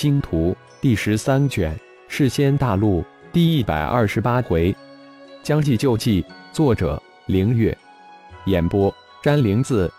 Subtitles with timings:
[0.00, 1.74] 星图》第十三卷
[2.08, 3.02] 《世仙大陆》
[3.34, 4.74] 第一百二十八回。
[5.42, 6.24] 将计就计，
[6.54, 7.76] 作者：凌月，
[8.46, 8.90] 演播：
[9.22, 9.92] 詹灵子。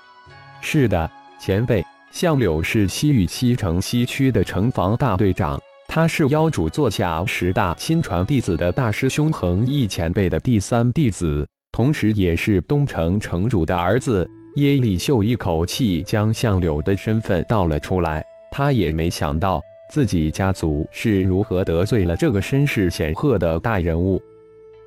[0.59, 1.07] 是的，
[1.39, 14.27] 前辈，相柳是西域西城西区的城防大队长，他是妖主座下十大亲传弟子的大师兄恒毅前辈的第三弟子，同时也是东城城主的儿子。
[14.55, 19.61] 耶利秀一口气将相柳的身份道了出来，他也没想到
[19.91, 24.21] 自己家族是如何得罪了这个身世显赫的大人物。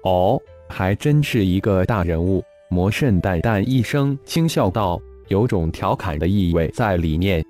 [0.02, 2.42] 哦，还真是一个大人物。
[2.70, 7.44] 魔圣淡淡一声轻笑道，有种调侃的意味在里面。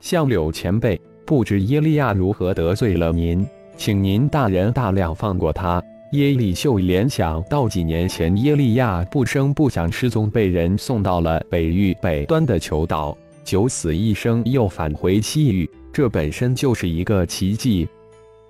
[0.00, 5.82] 相柳前辈，不知耶利亚如何得罪了您，请您大人大量放过他。
[6.12, 17.88] 耶利秀联想到几年前耶利亚不声不响失踪，被人送到了北域北端的囚岛，九死一生又返回西域，这本身就是一个奇迹。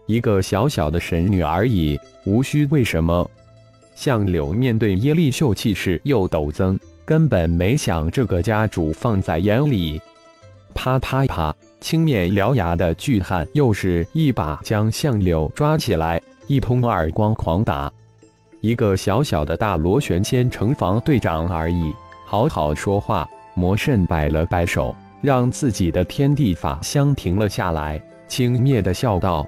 [0.06, 3.28] 一个小小的神女而已，无需为什么。
[3.94, 10.00] 相柳面对耶利秀，气势又陡增，根本没想这个家主放在眼里。
[10.74, 16.20] 啪啪啪，青面獠牙的巨汉又是一把将相柳抓起来。
[16.48, 17.90] 一通耳光狂打，
[18.60, 21.92] 一个小小的大螺旋仙城防队长而已，
[22.26, 23.28] 好好说话。
[23.54, 29.46] 魔圣摆了摆手，让自己的天地法相停了下来，轻蔑的笑道：“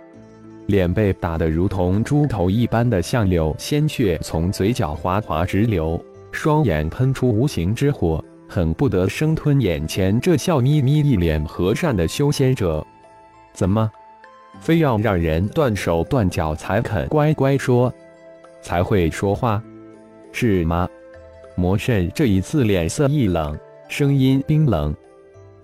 [0.67, 12.87] 脸被打得如同猪头一般的相柳，鲜血从嘴角滑滑直流，双眼喷出无形之火，恨不得生吞眼前这笑眯眯、一脸和善的修仙者。
[13.53, 13.91] 怎么？”
[14.61, 17.93] 非要让人断手断脚才肯乖乖说，
[18.63, 19.61] 才会说话，
[20.31, 20.89] 是吗？
[21.57, 24.95] 魔圣这一次脸色一冷，声音冰冷：“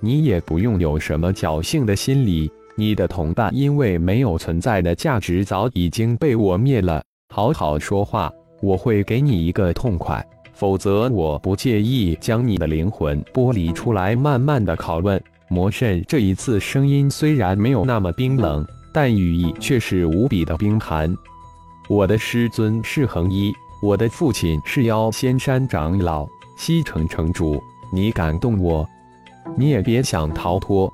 [0.00, 7.02] 你也不用有什么侥幸的心理，你的同伴因为没有存在的价值，早已经被我灭了。
[7.34, 10.20] 好好说话，我会给你一个痛快；
[10.54, 18.66] 否则，我不介意将你的灵魂剥离出来，慢慢的拷问。”魔圣这一次声音虽然没有那么冰冷。
[18.92, 21.14] 但语意却是无比的冰寒。
[21.88, 26.26] 我的师尊是恒一，我的父亲是妖仙山长老，
[26.56, 27.62] 西城城主。
[27.92, 28.84] 你敢动我，
[29.56, 30.92] 你也别想逃脱。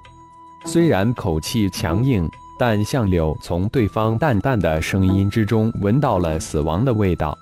[0.64, 2.28] 虽然口气强硬，
[2.58, 7.36] 但相柳从对方淡淡的声音之中闻到了死亡的味道。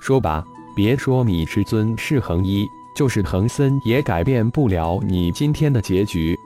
[0.00, 0.44] 说吧，
[0.76, 6.36] 别说米师尊是恒一，就是恒森也改变不了你今天的结局。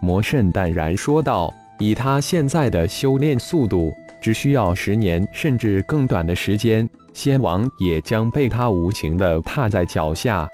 [0.00, 1.52] 魔圣淡然说道。
[1.78, 10.48] 以他现在的修炼速度，只需要十年甚至更短的时间，仙王也将被他无情的踏在脚下。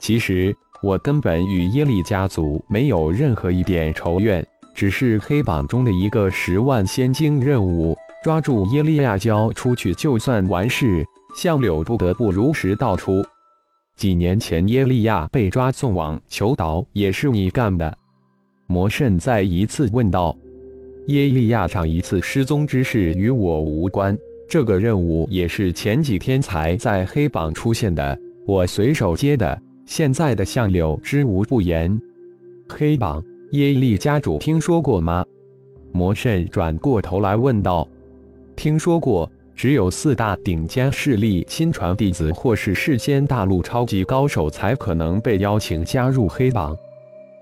[0.00, 0.56] 其实
[0.86, 11.04] 我根本与耶利家族没有任何一点仇怨，只是黑榜中的一个十万仙晶任务，抓住耶利亚交出去就算完事。
[11.34, 13.20] 相柳不得不如实道出。
[13.96, 17.98] 几年前耶利亚被抓送往囚岛，也是你干的？
[18.68, 20.36] 魔圣再一次问道。
[21.08, 24.16] 耶利亚上一次失踪之事与我无关，
[24.48, 28.16] 这个任务也是前几天才在黑榜出现的，
[28.46, 29.60] 我随手接的。
[29.86, 31.98] 现在的相柳知无不言。
[32.68, 35.24] 黑榜，耶利家主听说过吗？
[35.92, 37.88] 魔圣转过头来问道。
[38.56, 46.76] 听说过，只有四大顶尖势力亲传弟子或是世间大陆超级高手才可能被邀请加入黑榜。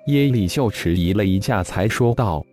[0.09, 2.45] 耶利秀迟疑了一下，才说道。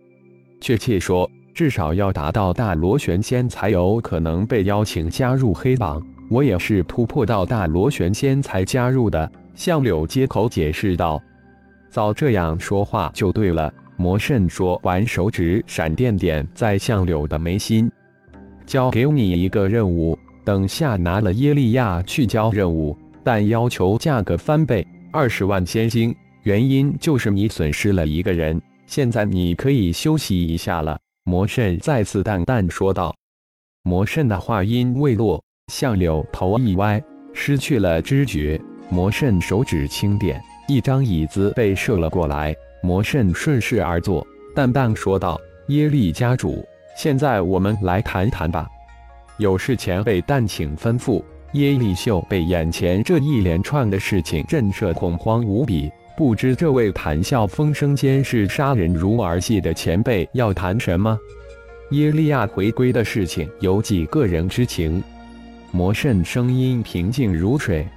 [0.58, 6.02] 确切说，至少要达到大螺旋仙才有可能被邀请加入黑榜。
[6.30, 9.30] 我也是突破到大螺旋仙才加入的。
[9.54, 11.22] 相柳接口解释道
[11.90, 17.90] ：“早这样说话就对了。”魔圣说完，手指闪电点在相柳的眉心
[18.66, 26.14] ：“交给你一个任务，等下拿了耶利亚去交任务，但要求价格翻倍，二十万仙晶。
[26.42, 33.14] 原因就是你损失了一个人。”现在你可以休息一下了，魔圣再次淡淡说道。
[33.84, 35.42] 魔圣的话音未落，
[35.72, 38.60] 相柳头一歪，失去了知觉。
[38.92, 42.54] 魔圣手指轻点，一张椅子被射了过来。
[42.82, 46.62] 魔圣顺势而坐，淡淡说道：“耶利家主，
[46.94, 48.68] 现在我们来谈谈吧。
[49.38, 55.90] 有事前辈但请吩咐。”耶利秀被眼前这一连串的事情震慑，恐慌无比。
[56.14, 61.18] 不知这位谈笑风生、间是杀人如儿戏的前辈要谈什么？
[61.92, 65.02] 耶利亚回归的事情有几个人知情？
[65.70, 67.88] 魔圣声音平静如水。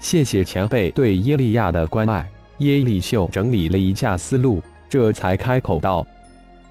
[0.00, 2.28] 谢谢前辈对耶利亚的关爱。
[2.58, 6.06] 耶利秀整理了一下思路，这才开口道：“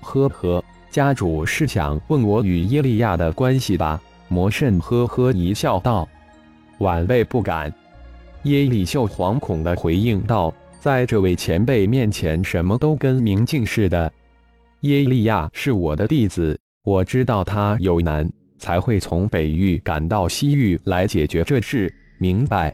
[0.01, 4.01] 呵呵，家主是想问我与耶利亚的关系吧？
[4.27, 6.07] 魔圣呵呵一笑道
[6.79, 7.73] ：“晚辈不敢。”
[8.43, 14.11] 耶利秀惶恐的回应道：“在这位前辈面前，什么都跟明镜似的。
[14.81, 21.93] 耶利亚是我的弟子，我知道他有难，才会从北域赶到西域来解决这事。
[22.19, 22.73] 明白？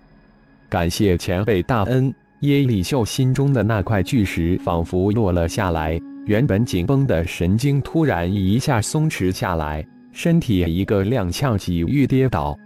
[0.74, 2.12] 感谢前辈大恩。”
[2.42, 12.58] 耶利秀心中的那块巨石仿佛落了下来，原本紧绷的神经突然一下松弛下来，身体一个踉跄，几欲跌倒。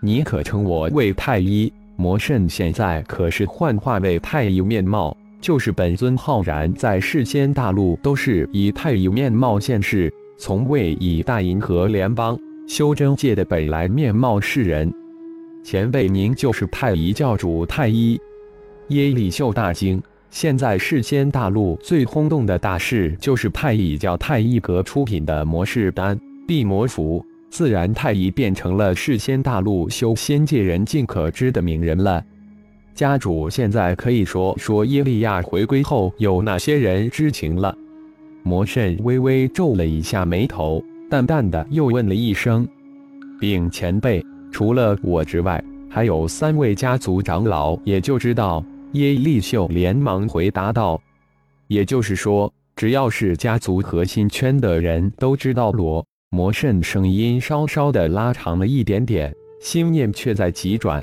[0.00, 1.70] 你可称我为太医？
[1.96, 10.08] 魔圣现在可是幻化为太医面貌，就是本尊浩然在世间大陆都是以太医面貌现世，
[10.38, 12.38] 从未以大银河联邦
[12.68, 14.90] 修真界的本来面貌示人。
[15.62, 18.18] 前辈您就是太乙教主太一？
[18.88, 26.18] 耶利秀大惊，现在世间大陆最轰动的大事，就是太乙教太一阁出品的魔士丹
[26.48, 32.24] 地魔符，自然太乙变成了世间大陆修仙界人尽可知的名人了。
[32.94, 37.76] 家主现在可以说说耶利亚回归后有哪些人知情了？
[38.42, 42.66] 魔圣微微皱了一下眉头，淡淡的又问了一声
[43.38, 48.64] ：“禀前辈，除了我之外，还有三位家族长老也就知道。”
[48.94, 51.00] 耶利秀连忙回答道
[51.68, 61.00] ：“也就是说，只要是家族核心圈的人都知道。”罗魔圣声音稍稍的拉长了一点点，心念却在急转。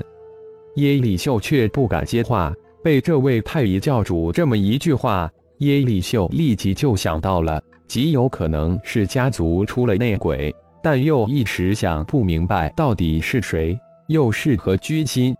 [0.76, 2.52] 耶利秀却不敢接话，
[2.84, 15.36] 被这位太乙教主这么一句话，耶利秀立即就想到了，极有可能是家族出了内鬼，但又一时想不明白到底是谁，又是何居心。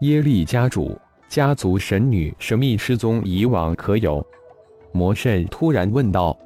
[0.00, 0.98] 耶利家主。
[1.26, 4.24] 家族神女神秘失踪，以往可有？
[4.92, 6.38] 魔圣突然问道。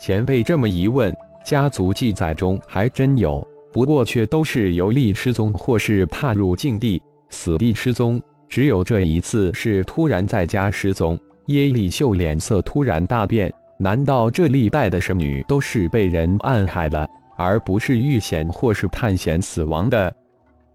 [0.00, 1.14] 前辈这么一问，
[1.44, 8.20] 家族记载中还真有，不过却都是游历失踪，或是踏入禁地、死地失踪。
[8.48, 11.16] 只有这一次是突然在家失踪。
[11.46, 20.14] 耶利秀脸色突然大变，难道这历代的神女都是被人暗害了，而不是遇险或是探险死亡的？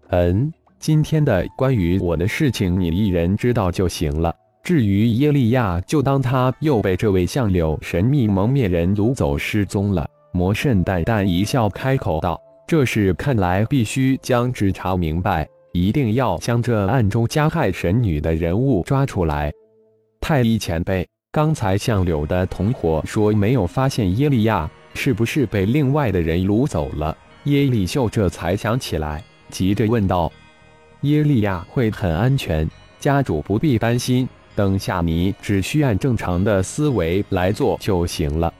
[0.08, 0.52] 嗯。
[0.78, 4.34] 今天的关于我的事情，你一人知道就行了。
[4.64, 10.04] 至于耶利亚，就当他又被这位相柳神秘蒙面人掳走失踪了。
[10.32, 12.36] 魔圣淡淡一笑，开口道
[12.66, 19.52] ：“这事看来必须将之查明白，一定要将这暗中加害神女的人物抓出来。”
[20.20, 27.16] 太医前辈，刚才相柳的同伙说没有发现耶利亚，是不是被另外的人掳走了？
[27.44, 30.30] 耶利秀这才想起来，急着问道。
[31.02, 32.68] 耶利亚会很安全，
[33.00, 34.28] 家主不必担心。
[34.54, 38.52] 等下你只需按正常的思维来做就行了。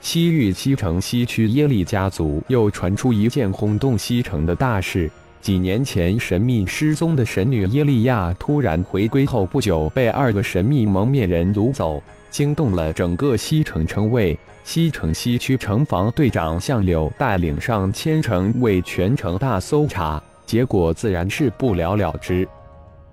[0.00, 5.10] 西域西城西区耶利家族又传出一件轰动西城的大事：
[5.40, 14.38] 几年前神秘失踪的神女耶利亚突然回归后不久，被二个神秘蒙面人掳走，惊动了整个西城城卫。
[14.64, 20.22] 西城西区城防队长向柳带领上千城卫全城大搜查。
[20.44, 22.48] 结果自然是不了了之。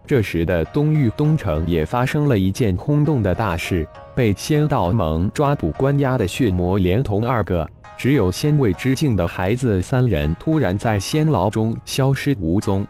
[0.07, 3.85] 这时的东域东城也发生了一件轰动的大事：
[4.15, 7.67] 被仙道盟抓捕关押的血魔，连同二个
[7.97, 12.85] 只有仙位之境的孩子三人，突然在仙牢中消失无踪。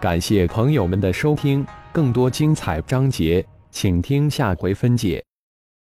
[0.00, 5.24] 感谢朋友们的收听，更多精彩章节，请听下回分解。